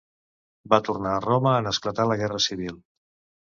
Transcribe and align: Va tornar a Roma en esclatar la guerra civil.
Va 0.75 0.79
tornar 0.87 1.11
a 1.19 1.21
Roma 1.27 1.53
en 1.59 1.71
esclatar 1.75 2.09
la 2.13 2.21
guerra 2.25 2.43
civil. 2.51 2.85